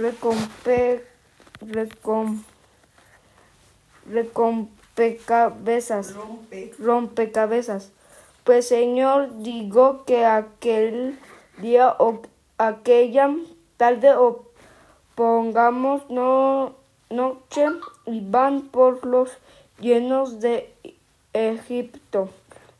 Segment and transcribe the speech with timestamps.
[0.00, 1.04] recompe,
[1.60, 2.42] recom,
[4.10, 6.72] recompecabezas, Rompe.
[6.78, 7.92] rompecabezas.
[8.44, 11.18] Pues Señor, digo que aquel
[11.58, 12.22] día o
[12.58, 13.34] aquella
[13.76, 14.44] tarde o
[15.14, 16.74] pongamos no,
[17.10, 17.66] noche
[18.06, 19.30] y van por los
[19.78, 20.72] llenos de
[21.32, 22.30] Egipto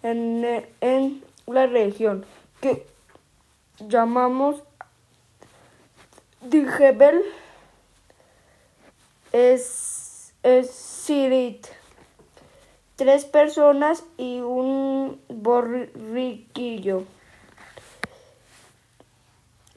[0.03, 2.25] en, en la región
[2.61, 2.87] que
[3.79, 4.63] llamamos
[6.43, 7.23] Dijebel
[9.33, 11.67] es, es Sirit.
[12.97, 17.05] Tres personas y un borriquillo.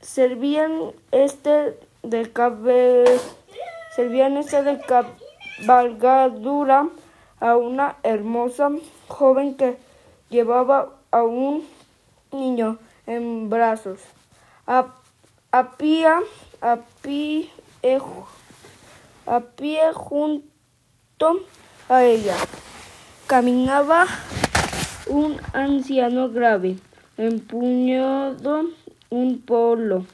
[0.01, 3.05] Servían este de cabe,
[3.95, 4.79] servían este de
[5.59, 6.87] cabalgadura
[7.39, 8.69] a una hermosa
[9.07, 9.77] joven que
[10.29, 11.67] llevaba a un
[12.31, 13.99] niño en brazos.
[14.65, 14.93] A,
[15.53, 16.07] a pie,
[16.61, 17.47] a pie,
[17.83, 17.99] eh,
[19.27, 21.45] a pie junto
[21.87, 22.35] a ella.
[23.27, 24.07] Caminaba
[25.05, 26.77] un anciano grave,
[27.17, 28.63] empuñado
[29.11, 30.07] un polo,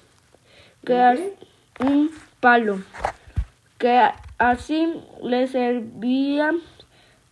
[0.85, 1.31] que
[1.79, 2.83] un palo,
[3.77, 6.51] que así le servía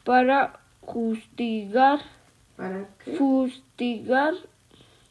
[0.05, 1.99] para justigar,
[2.55, 2.87] ¿Para
[3.17, 4.33] fustigar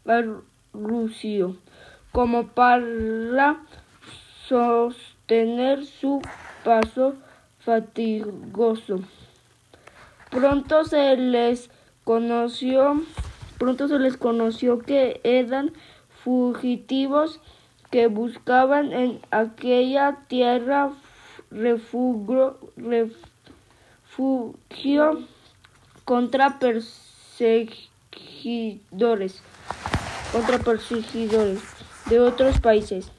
[0.07, 0.41] al
[0.73, 1.59] rucio,
[2.17, 3.59] como para
[4.49, 6.23] sostener su
[6.65, 7.15] paso
[7.59, 9.01] fatigoso.
[10.31, 11.69] Pronto se les
[12.05, 13.03] conoció,
[13.59, 15.75] pronto se les conoció que eran
[16.25, 17.39] fugitivos
[17.91, 20.93] que buscaban en aquella tierra
[21.51, 22.57] refugio,
[24.09, 25.27] refugio
[26.07, 29.43] contra perseguidores,
[30.33, 31.76] contra perseguidores
[32.09, 33.11] de otros países,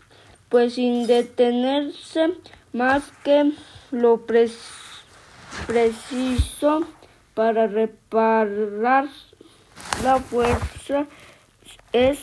[0.50, 2.34] pues sin detenerse
[2.74, 3.52] más que
[3.92, 4.26] lo
[5.68, 6.82] preciso
[7.34, 9.08] para reparar
[10.04, 11.06] la fuerza
[11.94, 12.20] es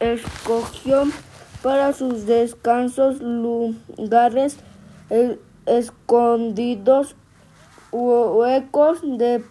[0.00, 1.04] escogió
[1.62, 4.58] para sus descansos lugares
[5.10, 7.16] eh, escondidos
[7.92, 9.42] huecos de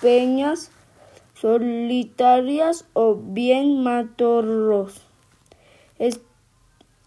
[0.00, 0.70] peñas
[1.34, 5.03] solitarias o bien matorros
[5.98, 6.20] es-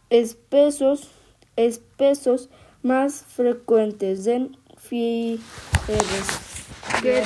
[0.10, 1.10] espesos
[1.56, 2.50] espesos
[2.84, 6.28] más frecuentes de fieres
[7.02, 7.24] que-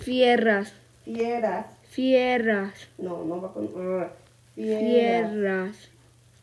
[0.00, 0.72] fierras
[1.04, 1.66] Fieras.
[1.90, 3.68] fierras No, no va con.
[3.68, 4.80] Fieras.
[4.80, 5.76] tierras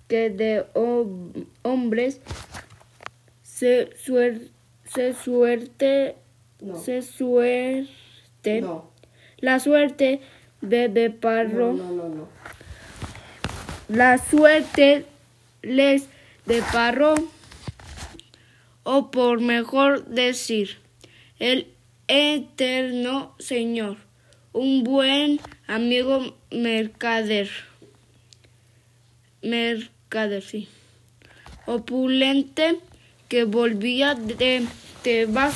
[0.07, 2.21] que de hom- hombres
[3.41, 4.49] se, suer-
[4.85, 6.15] se suerte
[6.61, 6.77] No.
[6.77, 8.89] se suerte No.
[9.39, 10.21] la suerte
[10.61, 12.27] de de parro no, no, no.
[13.87, 15.05] La suerte
[15.61, 16.07] les
[16.45, 17.15] deparó
[18.83, 20.77] o por mejor decir
[21.39, 21.67] el
[22.07, 23.97] eterno Señor
[24.53, 27.49] un buen amigo mercader
[29.41, 30.67] mercader sí
[31.65, 32.79] opulente
[33.27, 34.65] que volvía de
[35.01, 35.55] Tebas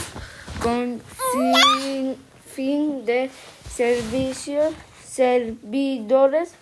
[0.62, 1.02] con
[1.34, 2.16] sin
[2.54, 3.30] fin de
[3.72, 4.74] servicios
[5.08, 6.54] servidores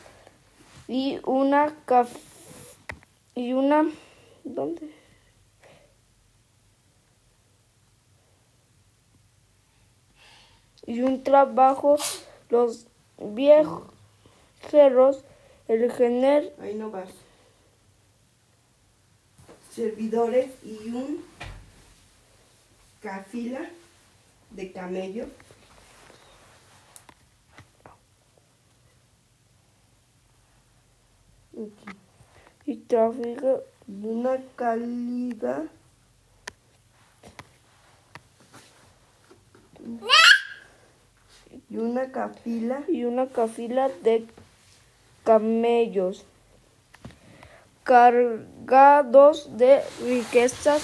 [0.88, 2.12] y una caf
[3.36, 3.86] y una
[4.44, 4.98] ¿dónde?
[10.88, 11.98] y un trabajo
[12.50, 12.88] los
[13.20, 15.24] viajeros
[15.68, 17.10] el gener Ahí no vas.
[19.76, 21.24] Servidores y un
[23.02, 23.70] cafila
[24.52, 25.26] de camello.
[32.66, 35.64] Y tráfico una calidad.
[41.70, 44.26] Y una cafila y una cafila de
[45.24, 46.26] camellos.
[47.84, 50.82] Cargados de riquezas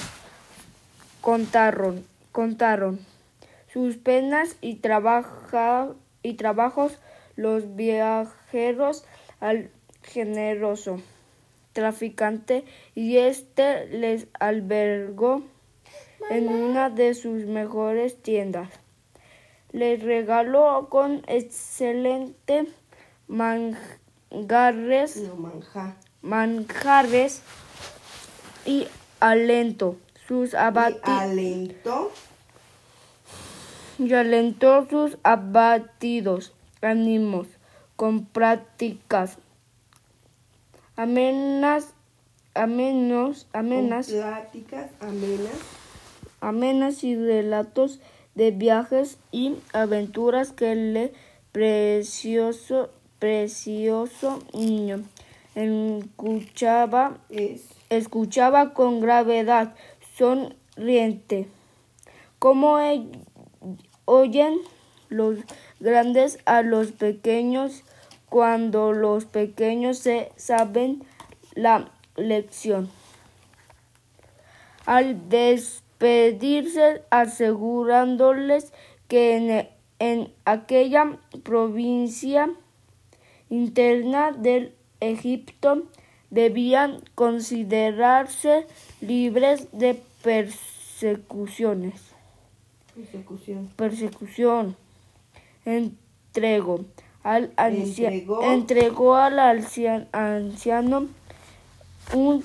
[1.22, 3.00] contaron contaron.
[3.72, 5.88] Sus penas y trabaja
[6.22, 7.00] y trabajos
[7.38, 9.06] los viajeros
[9.40, 9.70] al
[10.04, 11.00] generoso
[11.74, 12.64] traficante
[12.96, 15.44] y éste les albergó
[16.30, 18.70] en una de sus mejores tiendas.
[19.72, 22.68] Les regaló con excelente
[23.28, 23.76] no
[25.36, 27.42] manja manjares
[28.66, 28.88] y
[29.20, 29.98] alento.
[30.28, 32.12] Sus y abati alentó
[34.00, 37.48] y alentó sus abatidos ánimos
[37.96, 39.38] con prácticas
[40.96, 41.94] amenas
[42.54, 45.58] amenos, amenas, Con pláticas amenas.
[46.42, 48.00] amenas y relatos
[48.36, 51.12] de viajes y aventuras que el
[51.52, 55.04] precioso, precioso niño
[55.56, 59.76] escuchaba, Es escuchaba con gravedad
[60.18, 61.48] sonriente.
[62.40, 62.78] Como
[64.06, 64.58] oyen
[65.10, 65.38] los
[65.80, 67.84] grandes a los pequeños
[68.34, 71.04] cuando los pequeños se saben
[71.54, 72.90] la lección.
[74.88, 78.74] Al despedirse asegurándoles
[79.08, 79.70] que en,
[80.00, 82.50] en aquella provincia
[83.52, 85.84] interna del Egipto
[86.32, 88.66] debían considerarse
[89.00, 92.14] libres de persecuciones
[92.96, 93.70] persecución.
[93.76, 94.76] persecución.
[95.66, 96.80] Entregó
[97.24, 98.44] al ancia- Entregó.
[98.44, 101.08] entregó al ancia- anciano
[102.14, 102.44] un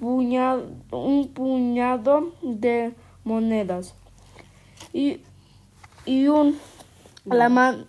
[0.00, 2.92] puñado, un puñado de
[3.24, 3.94] monedas
[4.92, 5.20] y,
[6.04, 6.58] y un
[7.24, 7.84] la ma-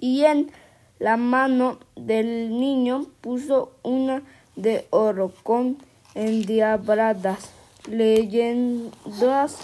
[0.00, 0.50] y en
[0.98, 4.22] la mano del niño puso una
[4.56, 5.76] de oro con
[6.14, 7.50] endiabradas
[7.88, 9.58] leyendas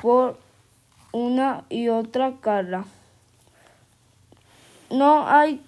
[0.00, 0.38] por
[1.12, 2.84] una y otra cara.
[4.94, 5.60] No hay,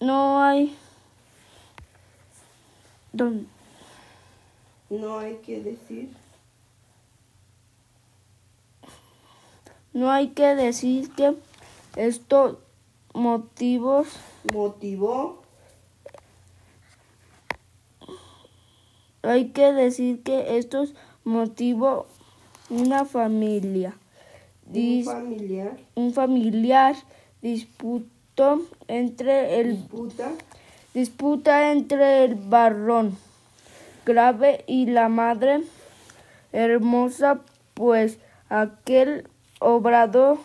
[0.00, 0.76] no hay,
[3.12, 3.46] don-
[4.90, 6.10] No hay que decir.
[9.92, 11.34] no hay que decir que
[11.96, 12.58] estos
[13.14, 14.08] motivos
[14.52, 15.42] Motivó.
[19.22, 22.06] hay que decir que estos motivos
[22.68, 23.94] una familia
[24.66, 25.78] Un dis- familiar.
[25.94, 26.94] un familiar
[28.36, 30.30] disputó entre el Disputa.
[30.94, 33.16] disputa entre el varón
[34.04, 35.62] grave y la madre
[36.52, 37.40] hermosa,
[37.74, 38.18] pues
[38.50, 39.26] aquel
[39.60, 40.38] obrado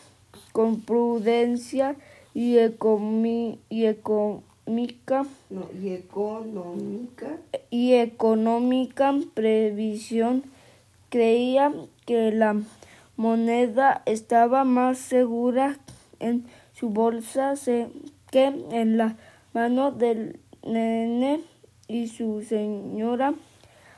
[0.53, 1.95] con prudencia
[2.33, 7.27] y, ecomi- y económica No, y económica.
[7.69, 10.43] y económica previsión
[11.09, 11.73] creía
[12.05, 12.55] que la
[13.17, 15.77] moneda estaba más segura
[16.21, 17.89] en su bolsa se-
[18.31, 19.15] que en la
[19.53, 21.41] mano del nene
[21.87, 23.33] y su señora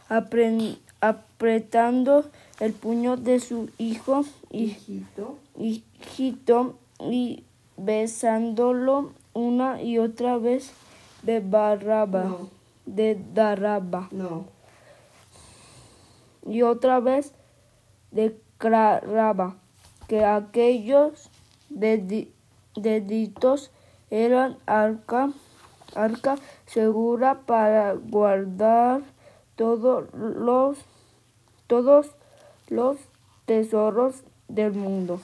[0.09, 2.25] apren- apretando
[2.59, 5.37] el puño de su hijo y Hijito.
[5.59, 7.43] hijito y
[7.77, 10.71] besándolo una y otra vez
[11.23, 12.49] de barraba No.
[12.85, 14.45] de daraba No.
[16.47, 17.33] y otra vez
[18.11, 19.55] declaraba
[20.07, 21.29] que aquellos
[21.75, 23.71] deditos
[24.09, 25.31] eran arca,
[25.95, 26.35] arca
[26.65, 29.01] segura para guardar
[29.55, 30.77] todos los,
[31.67, 32.11] todos
[32.69, 32.97] los
[33.45, 35.19] tesoros del mundo.